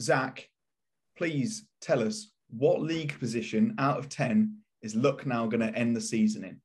Zach, 0.00 0.48
please 1.18 1.66
tell 1.82 2.02
us 2.02 2.30
what 2.48 2.80
league 2.80 3.18
position 3.18 3.74
out 3.78 3.98
of 3.98 4.08
10 4.08 4.56
is 4.80 4.94
Lucknow 4.94 5.46
going 5.48 5.60
to 5.60 5.78
end 5.78 5.94
the 5.94 6.00
season 6.00 6.60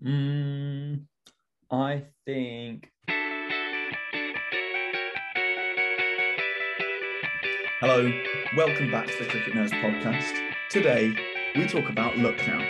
in? 0.00 1.04
Mm, 1.04 1.04
I 1.70 2.04
think. 2.24 2.90
Hello, 7.80 8.10
welcome 8.56 8.90
back 8.90 9.08
to 9.08 9.18
the 9.18 9.28
Cricket 9.28 9.52
Nerds 9.52 9.72
podcast. 9.82 10.32
Today, 10.70 11.14
we 11.54 11.66
talk 11.66 11.90
about 11.90 12.16
Lucknow. 12.16 12.66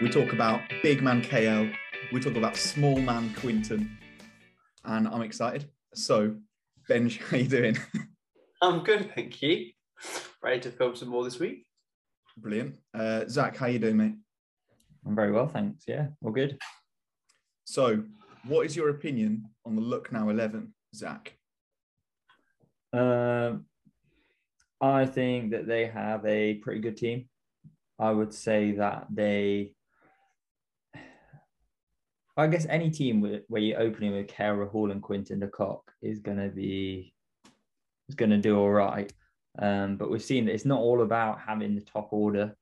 We 0.00 0.08
talk 0.08 0.32
about 0.32 0.62
big 0.82 1.02
man 1.02 1.20
KL. 1.20 1.70
We 2.12 2.20
talk 2.20 2.36
about 2.36 2.56
small 2.56 2.98
man 2.98 3.34
Quinton. 3.34 3.98
And 4.86 5.06
I'm 5.06 5.20
excited. 5.20 5.68
So, 5.92 6.36
Benj, 6.88 7.20
how 7.30 7.36
you 7.36 7.48
doing? 7.48 7.76
I'm 8.62 8.84
good, 8.84 9.12
thank 9.14 9.42
you. 9.42 9.70
Ready 10.42 10.60
to 10.60 10.70
film 10.70 10.94
some 10.94 11.08
more 11.08 11.24
this 11.24 11.40
week. 11.40 11.66
Brilliant. 12.36 12.76
Uh, 12.94 13.24
Zach, 13.28 13.56
how 13.56 13.66
you 13.66 13.80
doing, 13.80 13.96
mate? 13.96 14.14
I'm 15.04 15.16
very 15.16 15.32
well, 15.32 15.48
thanks. 15.48 15.84
Yeah, 15.88 16.08
all 16.22 16.30
good. 16.30 16.58
So, 17.64 18.04
what 18.46 18.66
is 18.66 18.76
your 18.76 18.90
opinion 18.90 19.50
on 19.64 19.74
the 19.74 19.80
look 19.80 20.12
Lucknow 20.12 20.30
11, 20.30 20.72
Zach? 20.94 21.36
Um, 22.92 23.66
I 24.80 25.06
think 25.06 25.50
that 25.50 25.66
they 25.66 25.86
have 25.86 26.24
a 26.24 26.54
pretty 26.54 26.80
good 26.80 26.96
team. 26.96 27.28
I 27.98 28.12
would 28.12 28.32
say 28.32 28.72
that 28.72 29.06
they, 29.10 29.72
I 32.36 32.46
guess, 32.48 32.66
any 32.68 32.90
team 32.90 33.20
where, 33.20 33.60
you're 33.60 33.80
opening 33.80 34.12
with 34.12 34.26
KL 34.26 34.68
Rahul 34.68 34.92
and 34.92 35.02
Quinton 35.02 35.40
de 35.40 35.50
is 36.02 36.18
going 36.18 36.38
to 36.38 36.48
be 36.48 37.14
is 38.08 38.14
going 38.14 38.30
to 38.30 38.38
do 38.38 38.58
all 38.58 38.70
right. 38.70 39.12
Um, 39.58 39.96
but 39.96 40.10
we've 40.10 40.22
seen 40.22 40.44
that 40.44 40.52
it's 40.52 40.66
not 40.66 40.80
all 40.80 41.02
about 41.02 41.40
having 41.40 41.74
the 41.74 41.80
top 41.80 42.12
order. 42.12 42.54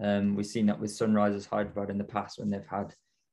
Um, 0.00 0.34
we've 0.34 0.46
seen 0.46 0.66
that 0.66 0.80
with 0.80 0.90
Sunrisers 0.90 1.48
Hyderabad 1.48 1.90
in 1.90 1.98
the 1.98 2.04
past 2.04 2.38
when 2.38 2.50
they've 2.50 2.66
had 2.68 2.92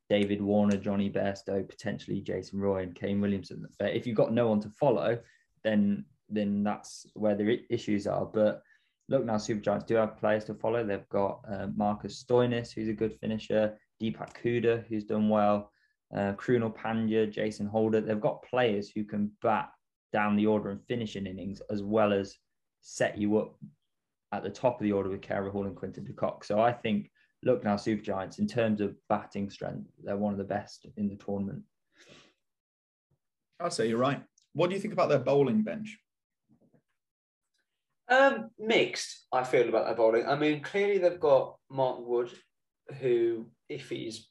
David 0.09 0.41
Warner, 0.41 0.77
Jonny 0.77 1.09
Bairstow, 1.09 1.67
potentially 1.67 2.21
Jason 2.21 2.59
Roy 2.59 2.83
and 2.83 2.95
Kane 2.95 3.19
Williamson. 3.19 3.65
But 3.79 3.95
if 3.95 4.05
you've 4.05 4.15
got 4.15 4.33
no 4.33 4.47
one 4.47 4.61
to 4.61 4.69
follow, 4.69 5.19
then 5.63 6.05
then 6.29 6.63
that's 6.63 7.07
where 7.13 7.35
the 7.35 7.61
issues 7.69 8.05
are. 8.05 8.25
But 8.25 8.61
Lucknow, 9.09 9.37
Super 9.37 9.61
Giants 9.61 9.85
do 9.85 9.95
have 9.95 10.17
players 10.17 10.43
to 10.45 10.53
follow. 10.53 10.85
They've 10.85 11.07
got 11.09 11.39
uh, 11.49 11.67
Marcus 11.75 12.23
Stoinis, 12.23 12.73
who's 12.73 12.89
a 12.89 12.93
good 12.93 13.13
finisher, 13.19 13.77
Deepak 14.01 14.33
Hooda, 14.43 14.85
who's 14.87 15.05
done 15.05 15.29
well, 15.29 15.71
uh, 16.15 16.33
Krunal 16.33 16.75
Pandya, 16.75 17.31
Jason 17.31 17.65
Holder. 17.65 18.01
They've 18.01 18.19
got 18.19 18.43
players 18.43 18.89
who 18.89 19.03
can 19.03 19.31
bat 19.41 19.69
down 20.13 20.35
the 20.35 20.47
order 20.47 20.69
and 20.69 20.83
finish 20.87 21.15
in 21.15 21.27
innings, 21.27 21.61
as 21.69 21.83
well 21.83 22.13
as 22.13 22.35
set 22.81 23.17
you 23.17 23.37
up 23.37 23.55
at 24.31 24.43
the 24.43 24.49
top 24.49 24.79
of 24.79 24.83
the 24.83 24.91
order 24.91 25.09
with 25.09 25.21
KL 25.21 25.51
Rahul 25.51 25.67
and 25.67 25.75
Quinton 25.75 26.05
de 26.05 26.13
Kock. 26.13 26.43
So 26.43 26.59
I 26.59 26.71
think, 26.71 27.09
Lucknow, 27.45 27.77
Super 27.77 28.01
Giants, 28.01 28.39
in 28.39 28.47
terms 28.47 28.81
of 28.81 28.95
batting 29.09 29.49
strength, 29.49 29.89
they're 30.03 30.17
one 30.17 30.33
of 30.33 30.39
the 30.39 30.43
best 30.43 30.87
in 30.97 31.07
the 31.07 31.15
tournament. 31.15 31.61
I'd 33.59 33.73
say 33.73 33.87
you're 33.87 33.97
right. 33.97 34.21
What 34.53 34.69
do 34.69 34.75
you 34.75 34.81
think 34.81 34.93
about 34.93 35.09
their 35.09 35.19
bowling 35.19 35.63
bench? 35.63 35.97
Um, 38.09 38.49
mixed, 38.57 39.27
I 39.31 39.43
feel 39.43 39.67
about 39.67 39.85
their 39.85 39.95
bowling. 39.95 40.25
I 40.25 40.35
mean, 40.35 40.61
clearly 40.61 40.97
they've 40.97 41.19
got 41.19 41.57
Mark 41.69 41.99
Wood, 41.99 42.31
who, 42.99 43.47
if 43.69 43.89
he's 43.89 44.29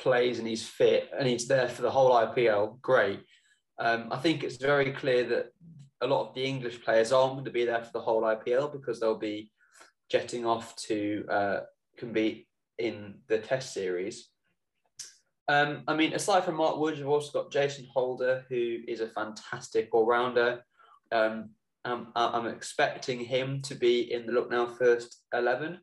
plays 0.00 0.38
and 0.38 0.48
he's 0.48 0.66
fit 0.66 1.10
and 1.16 1.28
he's 1.28 1.46
there 1.46 1.68
for 1.68 1.82
the 1.82 1.90
whole 1.90 2.12
IPL, 2.12 2.80
great. 2.80 3.20
Um, 3.78 4.08
I 4.10 4.18
think 4.18 4.42
it's 4.42 4.56
very 4.56 4.92
clear 4.92 5.24
that 5.24 5.46
a 6.00 6.06
lot 6.06 6.28
of 6.28 6.34
the 6.34 6.44
English 6.44 6.82
players 6.82 7.12
aren't 7.12 7.34
going 7.34 7.44
to 7.44 7.50
be 7.50 7.64
there 7.64 7.82
for 7.82 7.92
the 7.92 8.00
whole 8.00 8.22
IPL 8.22 8.72
because 8.72 9.00
they'll 9.00 9.18
be 9.18 9.50
jetting 10.10 10.44
off 10.44 10.74
to 10.76 11.24
uh, 11.30 11.60
compete 11.96 12.46
in 12.78 13.16
the 13.28 13.38
Test 13.38 13.72
series. 13.72 14.28
Um, 15.48 15.82
I 15.88 15.94
mean, 15.94 16.12
aside 16.12 16.44
from 16.44 16.56
Mark 16.56 16.78
Wood, 16.78 16.96
you've 16.96 17.08
also 17.08 17.32
got 17.32 17.52
Jason 17.52 17.86
Holder, 17.92 18.44
who 18.48 18.78
is 18.86 19.00
a 19.00 19.08
fantastic 19.08 19.88
all 19.92 20.06
rounder. 20.06 20.64
Um, 21.12 21.50
I'm, 21.84 22.08
I'm, 22.14 22.46
expecting 22.46 23.20
him 23.20 23.62
to 23.62 23.74
be 23.74 24.12
in 24.12 24.26
the 24.26 24.32
Lucknow 24.32 24.66
first 24.66 25.22
11. 25.32 25.80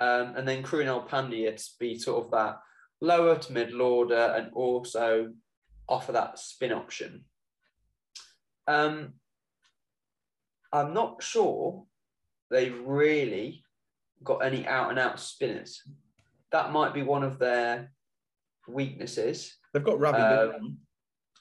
Um, 0.00 0.34
and 0.36 0.48
then 0.48 0.62
Krunal 0.62 1.06
Pandya 1.06 1.56
to 1.56 1.70
be 1.78 1.98
sort 1.98 2.24
of 2.24 2.30
that 2.30 2.58
lower 3.02 3.36
to 3.36 3.52
middle 3.52 3.82
order 3.82 4.32
and 4.36 4.52
also 4.54 5.32
offer 5.88 6.12
that 6.12 6.38
spin 6.38 6.72
option. 6.72 7.24
Um, 8.68 9.14
I'm 10.72 10.94
not 10.94 11.20
sure 11.20 11.84
they've 12.48 12.78
really 12.86 13.64
got 14.22 14.38
any 14.38 14.66
out 14.66 14.90
and 14.90 15.00
out 15.00 15.18
spinners. 15.18 15.82
That 16.52 16.70
might 16.70 16.94
be 16.94 17.02
one 17.02 17.24
of 17.24 17.40
their 17.40 17.90
weaknesses. 18.68 19.56
They've 19.74 19.82
got 19.82 19.98
Ravi. 19.98 20.22
Um, 20.22 20.78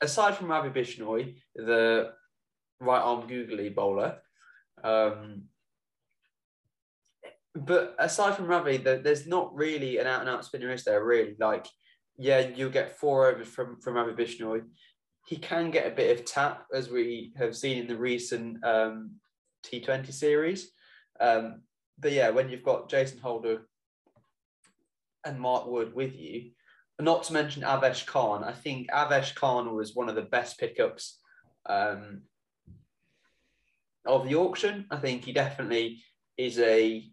aside 0.02 0.36
from 0.36 0.50
Ravi 0.50 0.70
Bishnoi, 0.70 1.36
the 1.56 2.12
right 2.80 3.02
arm 3.02 3.28
googly 3.28 3.70
bowler. 3.70 4.18
Um, 4.84 5.44
but 7.56 7.96
aside 8.00 8.36
from 8.36 8.48
Ravi, 8.48 8.78
there's 8.78 9.28
not 9.28 9.54
really 9.56 9.98
an 9.98 10.08
out 10.08 10.22
and 10.22 10.30
out 10.30 10.46
spinner, 10.46 10.72
is 10.72 10.84
there? 10.84 11.04
Really, 11.04 11.36
like, 11.40 11.68
yeah, 12.18 12.40
you'll 12.40 12.70
get 12.70 13.00
four 13.00 13.28
overs 13.28 13.48
from 13.48 13.80
from 13.80 13.96
Ravi 13.96 14.12
Bishnoi 14.12 14.64
he 15.26 15.38
can 15.38 15.72
get 15.72 15.88
a 15.88 15.96
bit 15.96 16.18
of 16.18 16.26
tap, 16.26 16.66
as 16.74 16.90
we 16.90 17.32
have 17.38 17.56
seen 17.56 17.78
in 17.78 17.88
the 17.88 17.98
recent 17.98 18.64
um, 18.66 19.12
T20 19.64 20.12
series. 20.12 20.72
Um, 21.20 21.62
but 22.00 22.12
yeah, 22.12 22.30
when 22.30 22.50
you've 22.50 22.64
got 22.64 22.90
Jason 22.90 23.20
Holder 23.20 23.68
and 25.26 25.40
Mark 25.40 25.68
Wood 25.68 25.94
with 25.94 26.16
you, 26.16 26.52
not 27.00 27.24
to 27.24 27.34
mention 27.34 27.64
Avesh 27.64 28.06
Khan, 28.06 28.44
I 28.44 28.52
think 28.52 28.90
Avesh 28.90 29.36
Khan 29.36 29.76
was 29.76 29.96
one 29.96 30.10
of 30.10 30.16
the 30.16 30.22
best 30.22 30.60
pickups 30.60 31.20
um, 31.68 32.24
of 34.06 34.28
the 34.28 34.36
auction. 34.36 34.86
I 34.92 34.98
think 34.98 35.24
he 35.24 35.32
definitely 35.32 36.04
is 36.38 36.60
a 36.60 37.08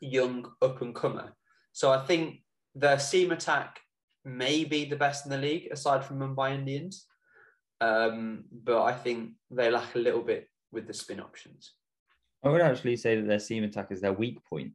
young 0.00 0.50
up 0.62 0.82
and 0.82 0.94
comer. 0.94 1.32
So 1.72 1.90
I 1.90 1.98
think 2.04 2.42
the 2.74 2.98
seam 2.98 3.32
attack 3.32 3.80
may 4.24 4.64
be 4.64 4.84
the 4.84 4.96
best 4.96 5.24
in 5.24 5.30
the 5.30 5.38
league 5.38 5.68
aside 5.70 6.04
from 6.04 6.18
Mumbai 6.18 6.54
Indians. 6.54 7.06
Um, 7.80 8.44
but 8.50 8.82
I 8.82 8.92
think 8.92 9.32
they 9.50 9.70
lack 9.70 9.94
a 9.94 9.98
little 9.98 10.22
bit 10.22 10.48
with 10.72 10.86
the 10.86 10.94
spin 10.94 11.20
options. 11.20 11.72
I 12.44 12.48
would 12.48 12.60
actually 12.60 12.96
say 12.96 13.16
that 13.16 13.26
their 13.26 13.38
seam 13.38 13.64
attack 13.64 13.90
is 13.90 14.00
their 14.00 14.12
weak 14.12 14.38
point. 14.44 14.72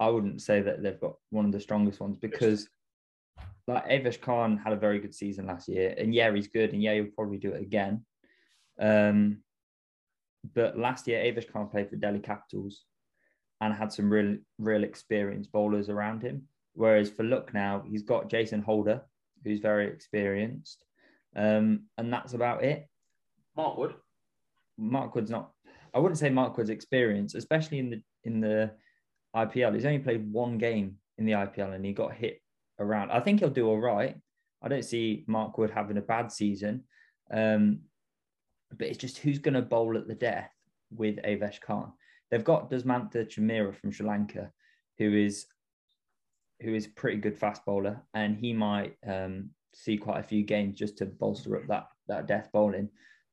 I 0.00 0.08
wouldn't 0.08 0.42
say 0.42 0.60
that 0.60 0.82
they've 0.82 1.00
got 1.00 1.14
one 1.30 1.44
of 1.44 1.52
the 1.52 1.60
strongest 1.60 2.00
ones 2.00 2.16
because 2.16 2.68
like 3.66 3.86
Avesh 3.88 4.20
Khan 4.20 4.58
had 4.58 4.72
a 4.72 4.76
very 4.76 4.98
good 4.98 5.14
season 5.14 5.46
last 5.46 5.68
year, 5.68 5.94
and 5.96 6.14
yeah, 6.14 6.32
he's 6.34 6.48
good, 6.48 6.72
and 6.72 6.82
yeah, 6.82 6.94
he'll 6.94 7.06
probably 7.06 7.38
do 7.38 7.52
it 7.52 7.62
again. 7.62 8.04
Um, 8.78 9.38
but 10.54 10.78
last 10.78 11.08
year, 11.08 11.22
Avesh 11.22 11.50
Khan 11.50 11.68
played 11.68 11.88
for 11.88 11.96
Delhi 11.96 12.18
Capitals 12.18 12.84
and 13.64 13.74
had 13.74 13.92
some 13.92 14.12
real, 14.12 14.36
real 14.58 14.84
experienced 14.84 15.50
bowlers 15.50 15.88
around 15.88 16.22
him. 16.22 16.42
Whereas 16.74 17.10
for 17.10 17.22
Lucknow, 17.22 17.84
he's 17.88 18.02
got 18.02 18.28
Jason 18.28 18.60
Holder, 18.60 19.02
who's 19.42 19.60
very 19.60 19.86
experienced, 19.86 20.84
um, 21.34 21.84
and 21.96 22.12
that's 22.12 22.34
about 22.34 22.62
it. 22.62 22.86
Mark 23.56 23.78
Wood. 23.78 23.94
Mark 24.76 25.14
Wood's 25.14 25.30
not. 25.30 25.50
I 25.94 25.98
wouldn't 25.98 26.18
say 26.18 26.28
Mark 26.28 26.56
Wood's 26.56 26.70
experience, 26.70 27.34
especially 27.34 27.78
in 27.78 27.90
the 27.90 28.02
in 28.24 28.40
the 28.40 28.72
IPL. 29.34 29.74
He's 29.74 29.84
only 29.86 30.00
played 30.00 30.30
one 30.30 30.58
game 30.58 30.96
in 31.16 31.24
the 31.24 31.32
IPL 31.32 31.74
and 31.74 31.84
he 31.84 31.92
got 31.92 32.12
hit 32.12 32.40
around. 32.78 33.12
I 33.12 33.20
think 33.20 33.40
he'll 33.40 33.50
do 33.50 33.68
all 33.68 33.80
right. 33.80 34.16
I 34.62 34.68
don't 34.68 34.84
see 34.84 35.24
Mark 35.26 35.56
Wood 35.56 35.70
having 35.70 35.96
a 35.96 36.02
bad 36.02 36.32
season. 36.32 36.84
Um, 37.30 37.80
but 38.76 38.88
it's 38.88 38.98
just 38.98 39.18
who's 39.18 39.38
going 39.38 39.54
to 39.54 39.62
bowl 39.62 39.96
at 39.96 40.08
the 40.08 40.14
death 40.14 40.50
with 40.90 41.16
Avesh 41.22 41.60
Khan. 41.60 41.92
They've 42.34 42.42
got 42.42 42.68
Dushmantha 42.68 43.28
Chameera 43.28 43.72
from 43.72 43.92
Sri 43.92 44.04
Lanka, 44.04 44.50
who 44.98 45.14
is 45.14 45.46
who 46.60 46.74
is 46.74 46.88
pretty 46.88 47.18
good 47.18 47.38
fast 47.38 47.64
bowler, 47.64 48.02
and 48.12 48.36
he 48.36 48.52
might 48.52 48.96
um, 49.06 49.50
see 49.72 49.96
quite 49.96 50.18
a 50.18 50.24
few 50.24 50.42
games 50.42 50.76
just 50.76 50.98
to 50.98 51.06
bolster 51.06 51.56
up 51.56 51.68
that 51.68 51.86
that 52.08 52.26
death 52.26 52.48
bowling. 52.52 52.88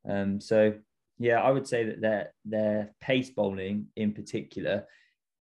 Um, 0.08 0.40
so 0.40 0.76
yeah, 1.18 1.42
I 1.42 1.50
would 1.50 1.68
say 1.68 1.84
that 1.86 2.00
their 2.00 2.34
their 2.46 2.94
pace 3.02 3.32
bowling 3.32 3.88
in 3.96 4.14
particular 4.14 4.86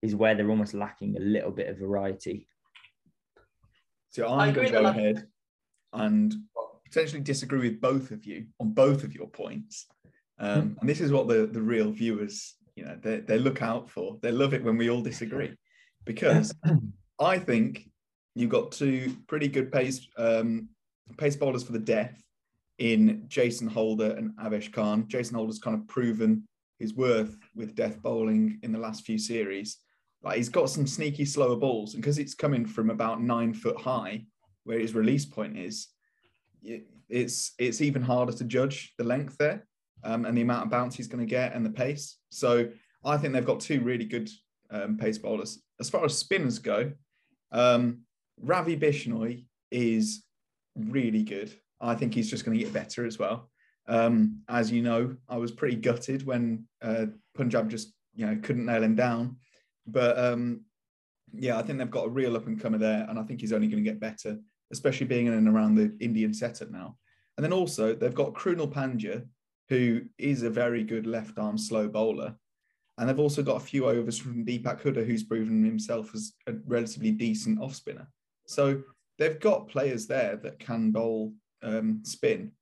is 0.02 0.14
where 0.14 0.34
they're 0.34 0.50
almost 0.50 0.74
lacking 0.74 1.16
a 1.16 1.20
little 1.20 1.50
bit 1.50 1.70
of 1.70 1.78
variety. 1.78 2.46
So 4.10 4.28
I'm 4.28 4.52
going 4.52 4.66
to 4.66 4.72
go 4.82 4.84
ahead 4.84 5.28
and 5.94 6.34
potentially 6.84 7.22
disagree 7.22 7.70
with 7.70 7.80
both 7.80 8.10
of 8.10 8.26
you 8.26 8.48
on 8.60 8.74
both 8.74 9.02
of 9.02 9.14
your 9.14 9.28
points. 9.28 9.86
Um, 10.38 10.60
hmm. 10.60 10.78
and 10.80 10.88
this 10.90 11.00
is 11.00 11.10
what 11.10 11.26
the, 11.26 11.46
the 11.46 11.62
real 11.62 11.90
viewers, 11.90 12.55
you 12.76 12.84
know, 12.84 12.96
they, 13.02 13.20
they 13.20 13.38
look 13.38 13.62
out 13.62 13.90
for. 13.90 14.18
They 14.22 14.30
love 14.30 14.54
it 14.54 14.62
when 14.62 14.76
we 14.76 14.90
all 14.90 15.00
disagree 15.00 15.56
because 16.04 16.54
I 17.20 17.38
think 17.38 17.88
you've 18.34 18.50
got 18.50 18.70
two 18.70 19.16
pretty 19.26 19.48
good 19.48 19.72
pace 19.72 20.06
um, 20.18 20.68
pace 21.16 21.36
bowlers 21.36 21.64
for 21.64 21.72
the 21.72 21.78
death 21.78 22.22
in 22.78 23.24
Jason 23.28 23.66
Holder 23.66 24.12
and 24.12 24.36
Avesh 24.36 24.72
Khan. 24.72 25.08
Jason 25.08 25.36
Holder's 25.36 25.58
kind 25.58 25.76
of 25.76 25.88
proven 25.88 26.46
his 26.78 26.94
worth 26.94 27.36
with 27.54 27.74
death 27.74 28.00
bowling 28.02 28.58
in 28.62 28.72
the 28.72 28.78
last 28.78 29.06
few 29.06 29.18
series. 29.18 29.78
Like 30.22 30.36
he's 30.36 30.50
got 30.50 30.68
some 30.68 30.86
sneaky 30.86 31.24
slower 31.24 31.56
balls, 31.56 31.94
and 31.94 32.02
because 32.02 32.18
it's 32.18 32.34
coming 32.34 32.66
from 32.66 32.90
about 32.90 33.22
nine 33.22 33.54
foot 33.54 33.80
high, 33.80 34.26
where 34.64 34.78
his 34.78 34.94
release 34.94 35.24
point 35.24 35.56
is, 35.56 35.88
it's 37.08 37.52
it's 37.58 37.80
even 37.80 38.02
harder 38.02 38.32
to 38.32 38.44
judge 38.44 38.92
the 38.98 39.04
length 39.04 39.38
there 39.38 39.66
um, 40.04 40.24
and 40.24 40.36
the 40.36 40.42
amount 40.42 40.64
of 40.64 40.70
bounce 40.70 40.96
he's 40.96 41.08
going 41.08 41.26
to 41.26 41.30
get 41.30 41.54
and 41.54 41.64
the 41.64 41.70
pace. 41.70 42.18
So 42.30 42.68
I 43.04 43.16
think 43.16 43.32
they've 43.32 43.44
got 43.44 43.60
two 43.60 43.80
really 43.80 44.04
good 44.04 44.30
um, 44.70 44.96
pace 44.96 45.18
bowlers. 45.18 45.62
As 45.80 45.90
far 45.90 46.04
as 46.04 46.18
spinners 46.18 46.58
go, 46.58 46.92
um, 47.52 48.02
Ravi 48.40 48.76
Bishnoi 48.76 49.44
is 49.70 50.24
really 50.76 51.22
good. 51.22 51.52
I 51.80 51.94
think 51.94 52.14
he's 52.14 52.30
just 52.30 52.44
going 52.44 52.58
to 52.58 52.64
get 52.64 52.72
better 52.72 53.06
as 53.06 53.18
well. 53.18 53.50
Um, 53.88 54.42
as 54.48 54.70
you 54.70 54.82
know, 54.82 55.16
I 55.28 55.36
was 55.36 55.52
pretty 55.52 55.76
gutted 55.76 56.26
when 56.26 56.66
uh, 56.82 57.06
Punjab 57.36 57.70
just 57.70 57.92
you 58.14 58.26
know 58.26 58.38
couldn't 58.42 58.66
nail 58.66 58.82
him 58.82 58.94
down, 58.96 59.36
but 59.86 60.18
um, 60.18 60.62
yeah, 61.32 61.58
I 61.58 61.62
think 61.62 61.78
they've 61.78 61.90
got 61.90 62.06
a 62.06 62.10
real 62.10 62.36
up 62.36 62.46
and 62.46 62.60
comer 62.60 62.78
there, 62.78 63.06
and 63.08 63.18
I 63.18 63.22
think 63.22 63.40
he's 63.40 63.52
only 63.52 63.68
going 63.68 63.82
to 63.82 63.88
get 63.88 64.00
better, 64.00 64.38
especially 64.72 65.06
being 65.06 65.26
in 65.26 65.34
and 65.34 65.48
around 65.48 65.74
the 65.74 65.96
Indian 66.00 66.34
setup 66.34 66.70
now. 66.70 66.96
And 67.36 67.44
then 67.44 67.52
also 67.52 67.94
they've 67.94 68.14
got 68.14 68.34
Krunal 68.34 68.72
Pandya, 68.72 69.26
who 69.68 70.02
is 70.18 70.42
a 70.42 70.50
very 70.50 70.84
good 70.84 71.06
left 71.06 71.38
arm 71.38 71.58
slow 71.58 71.88
bowler. 71.88 72.34
And 72.98 73.08
they've 73.08 73.18
also 73.18 73.42
got 73.42 73.56
a 73.56 73.66
few 73.66 73.86
overs 73.86 74.18
from 74.18 74.44
Deepak 74.44 74.80
Hooda, 74.80 75.04
who's 75.04 75.24
proven 75.24 75.64
himself 75.64 76.14
as 76.14 76.32
a 76.46 76.54
relatively 76.66 77.10
decent 77.10 77.60
off 77.60 77.74
spinner. 77.74 78.08
So 78.46 78.82
they've 79.18 79.38
got 79.38 79.68
players 79.68 80.06
there 80.06 80.36
that 80.36 80.58
can 80.58 80.92
bowl 80.92 81.34
um, 81.62 82.00
spin. 82.04 82.52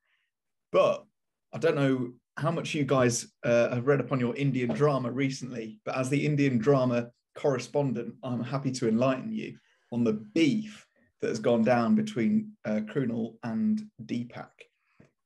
But 0.72 1.04
I 1.52 1.58
don't 1.58 1.76
know 1.76 2.12
how 2.36 2.50
much 2.50 2.74
you 2.74 2.84
guys 2.84 3.28
uh, 3.44 3.74
have 3.74 3.86
read 3.86 4.00
upon 4.00 4.18
your 4.18 4.34
Indian 4.34 4.70
drama 4.70 5.10
recently, 5.10 5.80
but 5.84 5.96
as 5.96 6.10
the 6.10 6.26
Indian 6.26 6.58
drama 6.58 7.10
correspondent, 7.36 8.14
I'm 8.24 8.42
happy 8.42 8.72
to 8.72 8.88
enlighten 8.88 9.32
you 9.32 9.56
on 9.92 10.02
the 10.02 10.14
beef 10.34 10.84
that 11.20 11.28
has 11.28 11.38
gone 11.38 11.62
down 11.62 11.94
between 11.94 12.52
uh, 12.64 12.80
Krunal 12.86 13.34
and 13.44 13.82
Deepak 14.04 14.50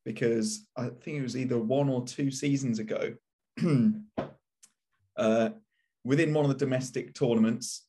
because 0.08 0.66
I 0.74 0.88
think 0.88 1.18
it 1.18 1.22
was 1.22 1.36
either 1.36 1.58
one 1.58 1.90
or 1.90 2.02
two 2.02 2.30
seasons 2.30 2.78
ago, 2.78 3.12
uh, 5.18 5.50
within 6.02 6.32
one 6.32 6.46
of 6.46 6.48
the 6.48 6.64
domestic 6.64 7.12
tournaments. 7.12 7.84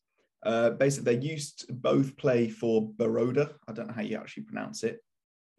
Uh, 0.46 0.72
basically, 0.72 1.16
they 1.16 1.26
used 1.26 1.66
to 1.66 1.74
both 1.74 2.18
play 2.18 2.50
for 2.50 2.92
Baroda. 2.98 3.54
I 3.70 3.72
don't 3.72 3.88
know 3.88 3.94
how 3.94 4.02
you 4.02 4.18
actually 4.18 4.44
pronounce 4.44 4.84
it. 4.84 5.00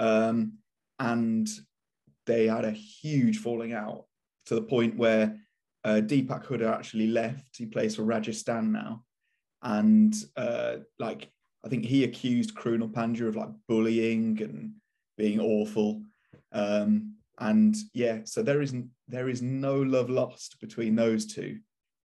Um, 0.00 0.58
and 0.98 1.48
they 2.26 2.46
had 2.46 2.66
a 2.66 2.72
huge 2.72 3.38
falling 3.38 3.72
out 3.72 4.04
to 4.44 4.54
the 4.54 4.62
point 4.62 4.98
where 4.98 5.38
uh, 5.84 6.02
Deepak 6.04 6.44
Hooda 6.44 6.70
actually 6.70 7.06
left. 7.06 7.56
He 7.56 7.64
plays 7.64 7.96
for 7.96 8.02
Rajasthan 8.02 8.70
now. 8.70 9.04
And 9.62 10.14
uh, 10.36 10.76
like, 10.98 11.30
I 11.64 11.70
think 11.70 11.86
he 11.86 12.04
accused 12.04 12.54
Krunal 12.54 12.92
Pandya 12.92 13.28
of 13.28 13.36
like 13.36 13.48
bullying 13.66 14.42
and 14.42 14.72
being 15.16 15.40
awful. 15.40 16.02
Um, 16.52 17.14
and 17.38 17.74
yeah, 17.94 18.20
so 18.24 18.42
there 18.42 18.60
isn't 18.60 18.90
there 19.08 19.28
is 19.28 19.42
no 19.42 19.76
love 19.76 20.10
lost 20.10 20.60
between 20.60 20.94
those 20.94 21.26
two. 21.26 21.58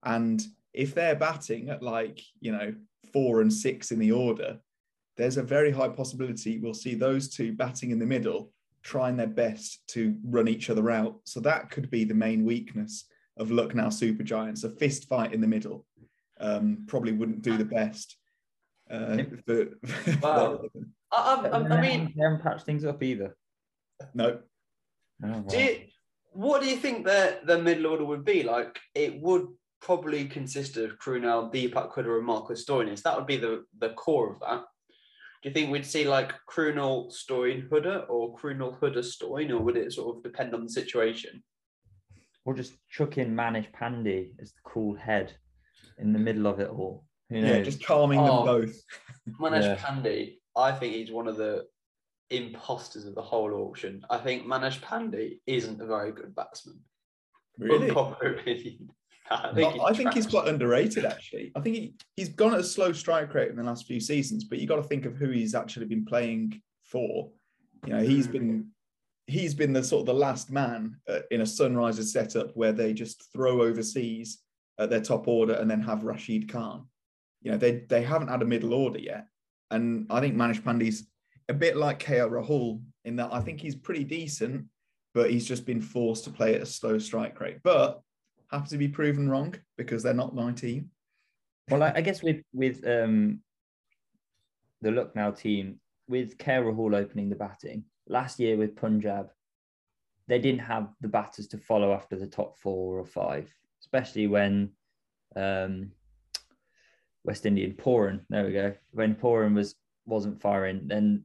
And 0.03 0.43
if 0.73 0.93
they're 0.93 1.15
batting 1.15 1.69
at 1.69 1.81
like, 1.81 2.21
you 2.39 2.51
know, 2.51 2.73
four 3.13 3.41
and 3.41 3.51
six 3.51 3.91
in 3.91 3.99
the 3.99 4.11
order, 4.11 4.59
there's 5.17 5.37
a 5.37 5.43
very 5.43 5.71
high 5.71 5.89
possibility 5.89 6.57
we'll 6.57 6.73
see 6.73 6.95
those 6.95 7.29
two 7.29 7.53
batting 7.53 7.91
in 7.91 7.99
the 7.99 8.05
middle, 8.05 8.51
trying 8.83 9.17
their 9.17 9.27
best 9.27 9.85
to 9.89 10.15
run 10.23 10.47
each 10.47 10.69
other 10.69 10.89
out. 10.89 11.19
So 11.25 11.39
that 11.41 11.69
could 11.69 11.89
be 11.89 12.03
the 12.03 12.13
main 12.13 12.45
weakness 12.45 13.05
of 13.37 13.51
Lucknow 13.51 13.89
Super 13.89 14.23
Giants. 14.23 14.63
A 14.63 14.69
fist 14.69 15.07
fight 15.07 15.33
in 15.33 15.41
the 15.41 15.47
middle 15.47 15.85
um, 16.39 16.83
probably 16.87 17.11
wouldn't 17.11 17.41
do 17.41 17.57
the 17.57 17.65
best. 17.65 18.17
Uh, 18.89 19.17
for, 19.45 19.67
wow. 20.21 20.61
I, 21.11 21.49
I, 21.51 21.57
I, 21.57 21.81
mean, 21.81 22.13
they 22.15 22.23
haven't 22.23 22.43
patched 22.43 22.65
things 22.65 22.83
up 22.83 23.03
either. 23.03 23.35
No. 24.13 24.39
Oh, 25.23 25.27
wow. 25.27 25.43
do 25.47 25.57
you, 25.57 25.77
what 26.33 26.61
do 26.61 26.69
you 26.69 26.77
think 26.77 27.05
the 27.05 27.39
the 27.45 27.61
middle 27.61 27.87
order 27.87 28.05
would 28.05 28.25
be? 28.25 28.43
Like 28.43 28.79
it 28.95 29.21
would 29.21 29.47
probably 29.81 30.25
consist 30.25 30.77
of 30.77 30.97
Krunal, 30.99 31.53
Deepak 31.53 31.93
Hooda, 31.93 32.17
and 32.17 32.25
Marcus 32.25 32.65
Stoinis. 32.65 33.01
That 33.01 33.17
would 33.17 33.27
be 33.27 33.37
the 33.37 33.65
the 33.79 33.89
core 33.89 34.33
of 34.33 34.39
that. 34.39 34.63
Do 35.41 35.49
you 35.49 35.53
think 35.53 35.71
we'd 35.71 35.85
see 35.85 36.07
like 36.07 36.33
Krunal, 36.49 37.11
Stoin, 37.11 37.67
Hooda, 37.69 38.05
or 38.09 38.35
Krunal, 38.37 38.79
Hooda, 38.79 39.03
Stoin, 39.03 39.51
or 39.51 39.59
would 39.59 39.75
it 39.75 39.91
sort 39.91 40.17
of 40.17 40.23
depend 40.23 40.53
on 40.53 40.63
the 40.63 40.69
situation? 40.69 41.43
Or 42.45 42.53
just 42.53 42.73
chuck 42.89 43.17
in 43.17 43.35
Manish 43.35 43.71
Pandey 43.71 44.31
as 44.39 44.51
the 44.51 44.61
cool 44.63 44.95
head 44.95 45.33
in 45.97 46.13
the 46.13 46.19
middle 46.19 46.47
of 46.47 46.59
it 46.59 46.69
all. 46.69 47.05
Yeah, 47.29 47.61
just 47.61 47.83
calming 47.83 48.19
oh, 48.19 48.25
them 48.25 48.45
both. 48.45 48.75
Manish 49.39 49.63
yeah. 49.63 49.77
Pandey, 49.77 50.35
I 50.55 50.73
think 50.73 50.93
he's 50.93 51.11
one 51.11 51.27
of 51.27 51.37
the 51.37 51.65
imposters 52.31 53.05
of 53.05 53.15
the 53.15 53.21
whole 53.21 53.53
auction. 53.53 54.03
I 54.09 54.17
think 54.17 54.45
Manish 54.45 54.79
Pandey 54.79 55.39
isn't 55.45 55.81
a 55.81 55.85
very 55.85 56.11
good 56.11 56.33
batsman. 56.33 56.79
Really? 57.57 57.91
I 59.31 59.53
think, 59.53 59.81
I 59.81 59.93
think 59.93 60.13
he's 60.13 60.27
quite 60.27 60.47
underrated, 60.47 61.05
actually. 61.05 61.53
I 61.55 61.61
think 61.61 61.75
he, 61.75 61.95
he's 62.17 62.29
gone 62.29 62.53
at 62.53 62.59
a 62.59 62.63
slow 62.63 62.91
strike 62.91 63.33
rate 63.33 63.49
in 63.49 63.55
the 63.55 63.63
last 63.63 63.85
few 63.85 63.99
seasons, 63.99 64.43
but 64.43 64.59
you 64.59 64.67
got 64.67 64.75
to 64.75 64.83
think 64.83 65.05
of 65.05 65.15
who 65.15 65.29
he's 65.29 65.55
actually 65.55 65.85
been 65.85 66.03
playing 66.03 66.61
for. 66.83 67.29
You 67.85 67.93
know, 67.93 68.03
he's 68.03 68.27
been 68.27 68.67
he's 69.27 69.53
been 69.53 69.71
the 69.71 69.83
sort 69.83 70.01
of 70.01 70.07
the 70.07 70.13
last 70.13 70.51
man 70.51 70.97
uh, 71.07 71.19
in 71.31 71.41
a 71.41 71.45
Sunrisers 71.45 72.11
setup 72.11 72.51
where 72.55 72.73
they 72.73 72.93
just 72.93 73.31
throw 73.31 73.61
overseas 73.61 74.39
at 74.77 74.89
their 74.89 75.01
top 75.01 75.27
order 75.27 75.53
and 75.53 75.69
then 75.71 75.81
have 75.81 76.03
Rashid 76.03 76.51
Khan. 76.51 76.85
You 77.41 77.51
know, 77.51 77.57
they 77.57 77.85
they 77.89 78.03
haven't 78.03 78.27
had 78.27 78.41
a 78.41 78.45
middle 78.45 78.73
order 78.73 78.99
yet, 78.99 79.27
and 79.69 80.07
I 80.09 80.19
think 80.19 80.35
Manish 80.35 80.61
Pandey's 80.61 81.07
a 81.51 81.53
bit 81.53 81.75
like 81.75 81.99
KL 81.99 82.31
Rahul 82.31 82.81
in 83.03 83.17
that 83.17 83.33
I 83.33 83.41
think 83.41 83.59
he's 83.59 83.75
pretty 83.75 84.05
decent, 84.05 84.65
but 85.13 85.29
he's 85.29 85.45
just 85.45 85.65
been 85.65 85.81
forced 85.81 86.23
to 86.23 86.29
play 86.29 86.55
at 86.55 86.61
a 86.61 86.65
slow 86.65 86.97
strike 86.97 87.39
rate. 87.41 87.57
But 87.61 88.01
have 88.51 88.69
to 88.69 88.77
be 88.77 88.87
proven 88.87 89.29
wrong 89.29 89.55
because 89.77 90.01
they're 90.01 90.13
not 90.13 90.33
my 90.33 90.53
team. 90.53 90.91
Well, 91.69 91.83
I, 91.83 92.01
guess 92.01 92.23
with 92.23 92.41
with 92.53 92.87
um, 92.87 93.41
the 94.81 94.91
Lucknow 94.91 95.31
team, 95.31 95.79
with 96.07 96.37
KL 96.37 96.73
Rahul 96.73 96.95
opening 96.95 97.29
the 97.29 97.35
batting 97.35 97.83
last 98.07 98.39
year 98.39 98.55
with 98.55 98.77
Punjab, 98.77 99.29
they 100.29 100.39
didn't 100.39 100.61
have 100.61 100.87
the 101.01 101.09
batters 101.09 101.47
to 101.47 101.57
follow 101.57 101.93
after 101.93 102.17
the 102.17 102.27
top 102.27 102.57
four 102.57 102.97
or 102.97 103.05
five, 103.05 103.53
especially 103.81 104.27
when 104.27 104.71
um, 105.35 105.91
West 107.25 107.45
Indian 107.45 107.73
Pooran. 107.73 108.21
There 108.29 108.45
we 108.45 108.53
go. 108.53 108.73
When 108.91 109.15
Pooran 109.15 109.53
was 109.53 109.75
wasn't 110.05 110.41
firing, 110.41 110.83
then 110.85 111.23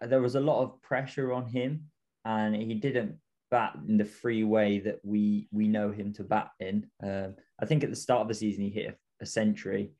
there 0.00 0.22
was 0.22 0.34
a 0.34 0.40
lot 0.40 0.62
of 0.62 0.80
pressure 0.82 1.32
on 1.32 1.46
him, 1.46 1.84
and 2.24 2.54
he 2.54 2.74
didn't 2.74 3.16
bat 3.50 3.76
in 3.88 3.96
the 3.96 4.04
free 4.04 4.44
way 4.44 4.80
that 4.80 5.00
we 5.04 5.48
we 5.52 5.68
know 5.68 5.90
him 5.92 6.12
to 6.14 6.24
bat 6.24 6.50
in. 6.60 6.86
Um, 7.02 7.34
I 7.60 7.66
think 7.66 7.84
at 7.84 7.90
the 7.90 7.96
start 7.96 8.22
of 8.22 8.28
the 8.28 8.34
season 8.34 8.64
he 8.64 8.70
hit 8.70 8.90
a, 8.90 9.22
a 9.22 9.26
century, 9.26 9.92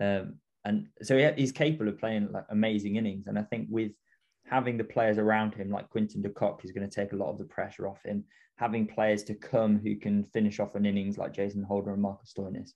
um, 0.00 0.36
and 0.64 0.88
so 1.02 1.16
he, 1.16 1.28
he's 1.40 1.52
capable 1.52 1.88
of 1.88 1.98
playing 1.98 2.30
like 2.32 2.44
amazing 2.50 2.96
innings. 2.96 3.26
And 3.26 3.38
I 3.38 3.42
think 3.42 3.68
with 3.70 3.92
having 4.46 4.76
the 4.76 4.84
players 4.84 5.18
around 5.18 5.54
him 5.54 5.70
like 5.70 5.88
Quinton 5.90 6.22
de 6.22 6.28
Kock 6.28 6.64
is 6.64 6.72
going 6.72 6.88
to 6.88 6.94
take 6.94 7.12
a 7.12 7.16
lot 7.16 7.30
of 7.30 7.38
the 7.38 7.44
pressure 7.44 7.88
off 7.88 8.02
him. 8.04 8.24
Having 8.56 8.88
players 8.88 9.22
to 9.24 9.34
come 9.34 9.78
who 9.78 9.96
can 9.96 10.24
finish 10.24 10.60
off 10.60 10.74
an 10.74 10.84
innings 10.84 11.16
like 11.16 11.32
Jason 11.32 11.62
Holder 11.62 11.94
and 11.94 12.02
Marcus 12.02 12.34
Stoinis, 12.36 12.72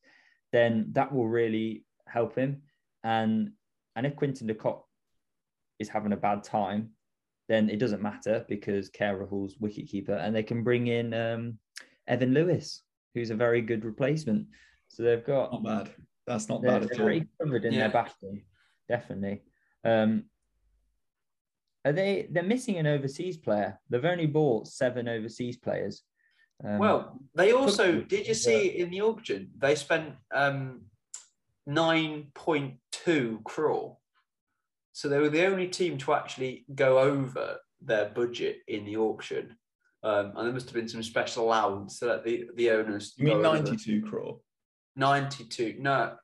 then 0.50 0.86
that 0.92 1.12
will 1.12 1.28
really 1.28 1.84
help 2.08 2.36
him. 2.36 2.62
And 3.02 3.50
and 3.94 4.06
if 4.06 4.16
Quinton 4.16 4.46
de 4.46 4.54
Kock 4.54 4.83
is 5.78 5.88
having 5.88 6.12
a 6.12 6.16
bad 6.16 6.42
time, 6.42 6.90
then 7.48 7.68
it 7.68 7.78
doesn't 7.78 8.02
matter 8.02 8.44
because 8.48 8.90
KL 8.90 9.26
Rahul's 9.26 9.56
wicketkeeper, 9.56 10.18
and 10.18 10.34
they 10.34 10.42
can 10.42 10.62
bring 10.62 10.86
in 10.86 11.12
um, 11.12 11.58
Evin 12.08 12.32
Lewis, 12.32 12.82
who's 13.14 13.30
a 13.30 13.34
very 13.34 13.60
good 13.60 13.84
replacement. 13.84 14.46
So 14.88 15.02
they've 15.02 15.24
got 15.24 15.52
not 15.52 15.64
bad. 15.64 15.90
That's 16.26 16.48
not 16.48 16.62
bad 16.62 16.84
at 16.84 17.00
all. 17.00 17.20
Covered 17.42 17.64
in 17.64 17.72
yeah. 17.74 17.80
their 17.80 17.90
batting, 17.90 18.44
definitely. 18.88 19.42
Um, 19.84 20.24
are 21.84 21.92
they? 21.92 22.28
They're 22.30 22.42
missing 22.42 22.76
an 22.76 22.86
overseas 22.86 23.36
player. 23.36 23.78
They've 23.90 24.04
only 24.04 24.26
bought 24.26 24.68
seven 24.68 25.08
overseas 25.08 25.58
players. 25.58 26.02
Um, 26.64 26.78
well, 26.78 27.20
they 27.34 27.52
also 27.52 28.00
did 28.00 28.26
you 28.26 28.34
see 28.34 28.68
in 28.68 28.90
the 28.90 29.02
auction 29.02 29.50
they 29.58 29.74
spent 29.74 30.14
um, 30.32 30.82
nine 31.66 32.28
point 32.32 32.76
two 32.92 33.40
crore 33.44 33.98
so 34.94 35.08
they 35.08 35.18
were 35.18 35.28
the 35.28 35.44
only 35.44 35.66
team 35.66 35.98
to 35.98 36.14
actually 36.14 36.64
go 36.72 37.00
over 37.00 37.58
their 37.82 38.10
budget 38.10 38.58
in 38.68 38.84
the 38.84 38.96
auction. 38.96 39.56
Um, 40.04 40.32
and 40.36 40.46
there 40.46 40.52
must 40.52 40.66
have 40.66 40.74
been 40.74 40.88
some 40.88 41.02
special 41.02 41.44
allowance 41.44 41.98
so 41.98 42.06
that 42.06 42.24
the, 42.24 42.44
the 42.54 42.70
owners. 42.70 43.12
You 43.16 43.26
mean 43.26 43.42
92 43.42 43.96
over. 43.96 44.08
crore? 44.08 44.38
92. 44.94 45.76
No. 45.80 46.14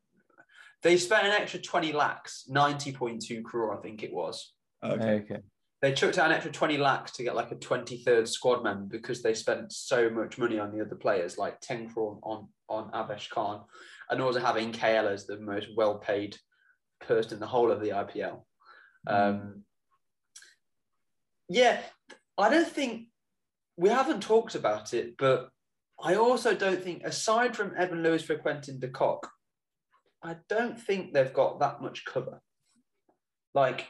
They 0.84 0.96
spent 0.98 1.26
an 1.26 1.32
extra 1.32 1.58
20 1.58 1.92
lakhs, 1.92 2.48
90.2 2.48 3.42
crore, 3.42 3.76
I 3.76 3.82
think 3.82 4.04
it 4.04 4.12
was. 4.12 4.52
Okay. 4.84 5.14
okay. 5.14 5.40
they 5.82 5.92
chucked 5.92 6.18
out 6.18 6.26
an 6.26 6.32
extra 6.32 6.52
20 6.52 6.78
lakhs 6.78 7.10
to 7.12 7.24
get 7.24 7.34
like 7.34 7.50
a 7.50 7.56
23rd 7.56 8.28
squad 8.28 8.62
member 8.62 8.86
because 8.86 9.20
they 9.20 9.34
spent 9.34 9.72
so 9.72 10.08
much 10.08 10.38
money 10.38 10.60
on 10.60 10.70
the 10.70 10.80
other 10.80 10.94
players, 10.94 11.36
like 11.36 11.60
10 11.60 11.90
crore 11.90 12.20
on, 12.22 12.46
on 12.68 12.88
Avesh 12.92 13.30
Khan, 13.30 13.62
and 14.10 14.22
also 14.22 14.38
having 14.38 14.70
KL 14.72 15.10
as 15.10 15.26
the 15.26 15.40
most 15.40 15.66
well 15.76 15.98
paid 15.98 16.36
person 17.00 17.34
in 17.34 17.40
the 17.40 17.46
whole 17.46 17.72
of 17.72 17.80
the 17.80 17.88
IPL. 17.88 18.42
Um, 19.07 19.64
yeah, 21.49 21.80
I 22.38 22.50
don't 22.50 22.69
think 22.69 23.09
we 23.76 23.88
haven't 23.88 24.23
talked 24.23 24.54
about 24.54 24.95
it, 24.95 25.16
but 25.16 25.50
I 26.02 26.14
also 26.14 26.54
don't 26.54 26.83
think, 26.83 27.02
aside 27.04 27.57
from 27.57 27.71
Evin 27.71 28.02
Lewis 28.02 28.23
for 28.23 28.37
Quinton 28.37 28.78
de 28.78 28.88
Kock, 28.88 29.30
I 30.23 30.37
don't 30.49 30.78
think 30.78 31.12
they've 31.12 31.33
got 31.33 31.61
that 31.61 31.80
much 31.80 32.04
cover. 32.04 32.40
Like 33.54 33.87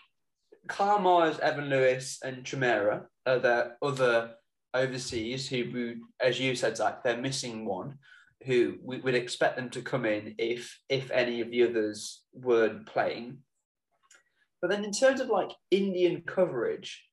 Kyle 0.68 0.98
Myers, 0.98 1.38
Evin 1.38 1.68
Lewis, 1.68 2.18
and 2.24 2.44
Chameera 2.44 3.06
are 3.26 3.38
their 3.38 3.76
other 3.82 4.34
overseas 4.74 5.48
who, 5.48 5.96
as 6.20 6.40
you 6.40 6.54
said, 6.54 6.76
Zach, 6.76 7.02
they're 7.02 7.16
missing 7.16 7.64
one 7.64 7.98
who 8.44 8.78
we 8.82 8.98
would 8.98 9.14
expect 9.14 9.56
them 9.56 9.68
to 9.70 9.82
come 9.82 10.06
in 10.06 10.34
if 10.38 10.80
if 10.88 11.10
any 11.10 11.40
of 11.40 11.50
the 11.50 11.68
others 11.68 12.22
weren't 12.32 12.86
playing. 12.86 13.38
But 14.60 14.70
then 14.70 14.84
in 14.84 14.92
terms 14.92 15.20
of 15.20 15.28
like 15.28 15.50
Indian 15.70 16.22
coverage, 16.26 17.04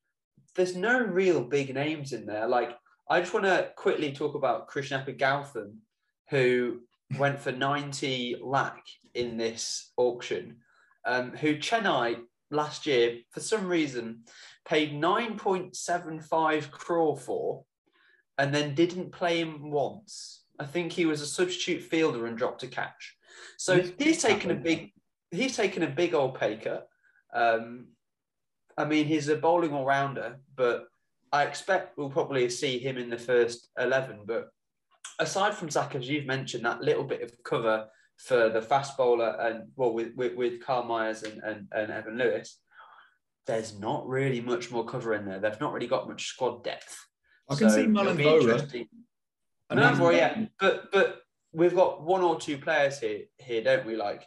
there's 0.56 0.76
no 0.76 1.00
real 1.00 1.44
big 1.44 1.74
names 1.74 2.14
in 2.14 2.26
there. 2.26 2.48
Like 2.48 2.72
I 3.10 3.20
just 3.20 3.34
want 3.34 3.46
to 3.46 3.72
quickly 3.76 4.12
talk 4.12 4.36
about 4.36 4.70
Krishnappa 4.70 5.18
Gautam, 5.18 5.76
who 6.30 6.82
went 7.18 7.40
for 7.40 7.52
90 7.52 8.38
lakh 8.44 8.84
in 9.14 9.38
this 9.38 9.92
auction, 9.98 10.58
um, 11.06 11.32
who 11.32 11.56
Chennai 11.58 12.18
last 12.52 12.86
year, 12.86 13.20
for 13.32 13.40
some 13.40 13.68
reason, 13.68 14.24
paid 14.68 14.94
9.75 14.94 16.72
crore 16.72 17.18
for 17.18 17.64
and 18.38 18.54
then 18.54 18.76
didn't 18.76 19.12
play 19.12 19.40
him 19.40 19.72
once. 19.72 20.44
I 20.60 20.66
think 20.66 20.92
he 20.92 21.06
was 21.06 21.22
a 21.22 21.28
substitute 21.28 21.84
fielder 21.84 22.26
and 22.26 22.38
dropped 22.38 22.64
a 22.64 22.68
catch. 22.68 23.16
So 23.58 23.82
he's 23.98 24.22
taken 24.22 24.52
a 24.52 24.56
big 24.56 24.92
he's 25.32 25.56
taken 25.56 25.84
a 25.84 25.88
big 25.88 26.14
old 26.14 26.40
pay 26.40 26.58
cut. 26.58 26.88
Um, 27.34 27.88
I 28.78 28.86
mean, 28.86 29.06
he's 29.06 29.28
a 29.28 29.36
bowling 29.36 29.74
all 29.74 29.86
rounder, 29.86 30.40
but 30.56 30.86
I 31.32 31.44
expect 31.44 31.98
we'll 31.98 32.10
probably 32.10 32.50
see 32.50 32.80
him 32.80 32.98
in 32.98 33.10
the 33.10 33.18
first 33.18 33.70
11. 33.80 34.22
But 34.26 34.50
aside 35.20 35.56
from 35.56 35.70
Zach, 35.70 35.96
as 35.96 36.08
you've 36.08 36.26
mentioned, 36.26 36.66
that 36.66 36.82
little 36.82 37.04
bit 37.04 37.22
of 37.22 37.32
cover 37.44 37.88
for 38.18 38.50
the 38.50 38.62
fast 38.62 38.98
bowler 38.98 39.38
and 39.40 39.70
well 39.76 39.94
with 39.94 40.16
with, 40.16 40.36
with 40.36 40.66
Kyle 40.66 40.84
Myers 40.84 41.24
and, 41.24 41.42
and, 41.44 41.68
and 41.72 41.92
Evin 41.92 42.18
Lewis, 42.18 42.60
there's 43.46 43.80
not 43.80 44.08
really 44.08 44.42
much 44.42 44.72
more 44.72 44.86
cover 44.86 45.14
in 45.14 45.26
there. 45.26 45.40
They've 45.40 45.60
not 45.60 45.74
really 45.74 45.88
got 45.88 46.08
much 46.08 46.28
squad 46.28 46.64
depth. 46.64 46.98
I 47.50 47.56
can 47.56 47.70
so 47.70 47.76
see 47.76 47.88
Manan 47.88 48.18
Vohra. 48.18 48.88
No, 49.74 50.10
yeah, 50.12 50.46
but 50.60 50.92
but 50.92 51.22
we've 51.52 51.76
got 51.76 52.04
one 52.04 52.22
or 52.22 52.40
two 52.40 52.58
players 52.58 53.00
here 53.00 53.22
here, 53.38 53.64
don't 53.64 53.86
we? 53.86 53.96
Like, 53.96 54.26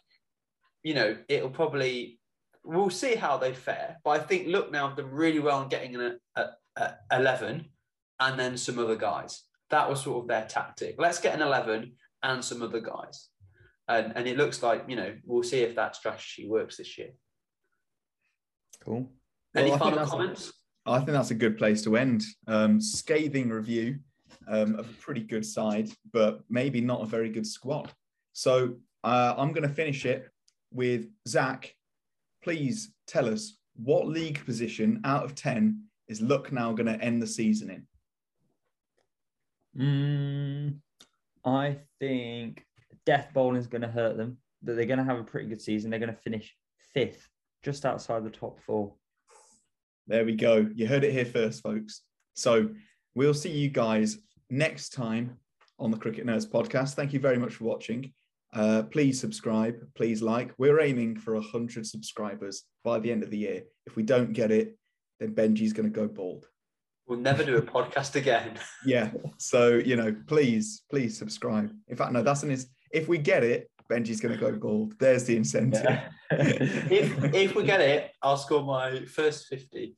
you 0.83 0.95
know, 0.95 1.17
it'll 1.29 1.51
probably 1.51 2.20
we'll 2.65 2.91
see 2.91 3.15
how 3.15 3.37
they 3.37 3.53
fare. 3.53 3.99
But 4.05 4.11
I 4.11 4.19
think 4.25 4.49
Lucknow 4.49 4.89
have 4.89 4.97
done 4.97 5.11
really 5.11 5.41
well 5.41 5.63
in 5.63 5.69
getting 5.69 5.97
an 5.97 6.19
a, 6.37 6.45
a, 6.77 6.95
eleven, 7.13 7.67
and 8.19 8.39
then 8.39 8.57
some 8.57 8.79
other 8.79 8.97
guys. 8.97 9.43
That 9.71 9.89
was 9.89 10.03
sort 10.03 10.25
of 10.25 10.29
their 10.29 10.47
tactic. 10.47 10.97
Let's 10.99 11.21
get 11.21 11.35
an 11.35 11.43
eleven 11.43 11.93
and 12.23 12.45
some 12.45 12.63
other 12.63 12.81
guys 12.81 13.31
and 13.91 14.13
and 14.15 14.27
it 14.27 14.37
looks 14.37 14.63
like 14.63 14.85
you 14.89 14.97
know 14.97 15.15
we'll 15.25 15.43
see 15.43 15.61
if 15.61 15.75
that 15.75 15.97
strategy 15.97 16.49
works 16.49 16.77
this 16.77 16.97
year. 16.97 17.11
Cool. 18.85 19.11
Any 19.55 19.71
well, 19.71 19.79
final 19.79 20.07
comments? 20.07 20.53
A, 20.87 20.93
I 20.93 20.99
think 20.99 21.11
that's 21.11 21.33
a 21.33 21.35
good 21.35 21.59
place 21.59 21.83
to 21.83 21.97
end. 21.97 22.23
Um, 22.47 22.81
scathing 22.81 23.51
review 23.51 23.99
um, 24.49 24.77
of 24.77 24.89
a 24.89 24.93
pretty 25.01 25.23
good 25.23 25.45
side, 25.45 25.91
but 26.13 26.41
maybe 26.49 26.81
not 26.81 27.03
a 27.03 27.07
very 27.07 27.29
good 27.29 27.47
squad. 27.47 27.93
So 28.33 28.77
uh, 29.03 29.35
I'm 29.37 29.53
going 29.53 29.69
to 29.69 29.75
finish 29.75 30.07
it 30.07 30.31
with 30.73 31.09
Zach. 31.29 31.75
Please 32.43 32.93
tell 33.07 33.29
us 33.29 33.57
what 33.77 34.07
league 34.07 34.45
position 34.45 35.01
out 35.05 35.25
of 35.25 35.35
10 35.35 35.83
is 36.09 36.21
Lucknow 36.21 36.75
going 36.75 36.87
to 36.87 37.03
end 37.05 37.23
the 37.23 37.27
season 37.27 37.71
in? 37.71 37.87
Mm, 39.77 40.81
I 41.45 41.79
think 41.99 42.65
death 43.07 43.31
bowling 43.33 43.57
is 43.57 43.67
going 43.67 43.83
to 43.83 43.89
hurt 43.89 44.17
them, 44.17 44.39
but 44.63 44.77
they're 44.77 44.87
going 44.87 44.99
to 44.99 45.05
have 45.05 45.19
a 45.19 45.25
pretty 45.25 45.49
good 45.49 45.63
season. 45.63 45.91
They're 45.91 46.01
going 46.01 46.15
to 46.15 46.21
finish 46.21 46.55
fifth, 46.93 47.29
just 47.63 47.87
outside 47.87 48.25
the 48.25 48.31
top 48.31 48.61
four. 48.61 48.93
There 50.07 50.25
we 50.25 50.35
go. 50.35 50.69
You 50.75 50.87
heard 50.87 51.05
it 51.05 51.13
here 51.13 51.25
first, 51.25 51.63
folks. 51.63 52.03
So 52.35 52.71
we'll 53.15 53.35
see 53.35 53.53
you 53.53 53.69
guys 53.69 54.19
next 54.49 54.91
time 54.91 55.39
on 55.79 55.91
the 55.91 55.97
Cricket 55.97 56.27
Nerds 56.27 56.49
podcast. 56.49 56.95
Thank 56.95 57.13
you 57.13 57.21
very 57.21 57.39
much 57.39 57.55
for 57.55 57.65
watching. 57.65 58.13
Uh, 58.53 58.83
please 58.83 59.21
subscribe, 59.21 59.77
please 59.95 60.23
like. 60.23 60.53
We're 60.59 60.81
aiming 60.81 61.19
for 61.19 61.35
100 61.35 61.87
subscribers 61.87 62.65
by 62.83 62.99
the 62.99 63.13
end 63.13 63.23
of 63.23 63.31
the 63.31 63.39
year. 63.39 63.63
If 63.87 63.97
we 63.97 64.03
don't 64.03 64.33
get 64.33 64.51
it, 64.51 64.77
then 65.21 65.35
Benji's 65.35 65.73
going 65.73 65.91
to 65.91 65.95
go 65.95 66.09
bald. 66.09 66.47
We'll 67.07 67.19
never 67.19 67.45
do 67.45 67.57
a 67.57 67.63
podcast 67.63 68.17
again. 68.17 68.59
yeah. 68.87 69.11
So, 69.39 69.75
you 69.77 69.97
know, 69.97 70.15
please, 70.27 70.83
please 70.91 71.19
subscribe. 71.19 71.71
In 71.89 71.97
fact, 71.97 72.13
no, 72.13 72.23
that's 72.23 72.43
an 72.43 72.57
if 72.93 73.09
we 73.09 73.19
get 73.19 73.45
it, 73.45 73.71
Benji's 73.91 74.21
going 74.21 74.35
to 74.35 74.41
go 74.41 74.53
bald. 74.53 74.95
There's 74.99 75.25
the 75.25 75.37
incentive. 75.37 75.83
Yeah. 75.85 76.09
if 76.31 77.35
if 77.35 77.55
we 77.57 77.65
get 77.65 77.81
it, 77.81 78.13
I'll 78.23 78.37
score 78.37 78.63
my 78.63 79.05
first 79.07 79.49
fifty. 79.49 79.97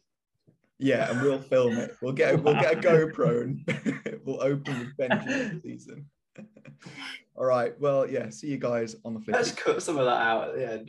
Yeah, 0.79 1.11
and 1.11 1.23
we'll 1.23 1.39
film 1.39 1.77
it. 1.77 1.97
We'll 2.01 2.15
get 2.15 2.43
we'll 2.43 2.55
get 2.55 2.73
a 2.73 2.77
GoPro 2.81 3.43
and 3.43 4.21
we'll 4.25 4.43
open 4.43 4.79
with 4.79 4.97
Benji 4.97 5.63
season. 5.63 6.07
All 7.37 7.45
right. 7.45 7.79
Well, 7.81 8.09
yeah. 8.09 8.31
See 8.31 8.49
you 8.49 8.59
guys 8.59 8.97
on 9.05 9.15
the 9.15 9.21
flip. 9.21 9.37
Let's 9.37 9.53
cut 9.53 9.83
some 9.83 9.99
of 9.99 10.05
that 10.05 10.23
out 10.23 10.49
at 10.51 10.55
the 10.57 10.73
end. 10.73 10.89